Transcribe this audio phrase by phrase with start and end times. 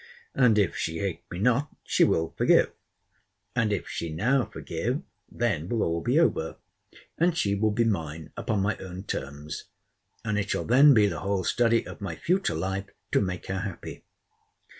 [0.33, 2.71] And, if she hate me not, she will forgive:
[3.55, 6.57] and, if she now forgive, then will all be over;
[7.19, 9.65] and she will be mine upon my own terms:
[10.25, 13.59] and it shall then be the whole study of my future life to make her
[13.59, 14.03] happy.